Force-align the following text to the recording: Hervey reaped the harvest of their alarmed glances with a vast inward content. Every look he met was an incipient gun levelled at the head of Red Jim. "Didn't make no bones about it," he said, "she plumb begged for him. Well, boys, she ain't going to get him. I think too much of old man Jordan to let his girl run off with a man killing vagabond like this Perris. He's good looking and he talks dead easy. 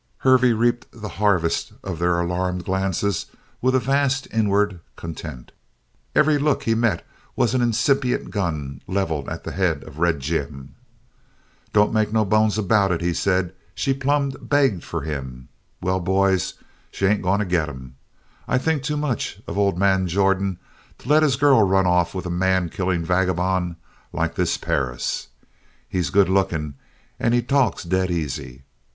Hervey 0.25 0.51
reaped 0.53 0.87
the 0.91 1.09
harvest 1.21 1.73
of 1.83 1.99
their 1.99 2.19
alarmed 2.19 2.65
glances 2.65 3.27
with 3.61 3.75
a 3.75 3.79
vast 3.79 4.27
inward 4.33 4.79
content. 4.95 5.51
Every 6.15 6.39
look 6.39 6.63
he 6.63 6.73
met 6.73 7.05
was 7.35 7.53
an 7.53 7.61
incipient 7.61 8.31
gun 8.31 8.81
levelled 8.87 9.29
at 9.29 9.43
the 9.43 9.51
head 9.51 9.83
of 9.83 9.99
Red 9.99 10.19
Jim. 10.19 10.73
"Didn't 11.71 11.93
make 11.93 12.11
no 12.11 12.25
bones 12.25 12.57
about 12.57 12.91
it," 12.91 13.01
he 13.01 13.13
said, 13.13 13.53
"she 13.75 13.93
plumb 13.93 14.31
begged 14.41 14.83
for 14.83 15.01
him. 15.01 15.49
Well, 15.83 15.99
boys, 15.99 16.55
she 16.89 17.05
ain't 17.05 17.21
going 17.21 17.37
to 17.37 17.45
get 17.45 17.69
him. 17.69 17.93
I 18.47 18.57
think 18.57 18.81
too 18.81 18.97
much 18.97 19.39
of 19.45 19.55
old 19.55 19.77
man 19.77 20.07
Jordan 20.07 20.57
to 20.97 21.09
let 21.09 21.21
his 21.21 21.35
girl 21.35 21.61
run 21.61 21.85
off 21.85 22.15
with 22.15 22.25
a 22.25 22.31
man 22.31 22.69
killing 22.69 23.05
vagabond 23.05 23.75
like 24.11 24.33
this 24.33 24.57
Perris. 24.57 25.27
He's 25.87 26.09
good 26.09 26.27
looking 26.27 26.73
and 27.19 27.35
he 27.35 27.43
talks 27.43 27.83
dead 27.83 28.09
easy. 28.09 28.63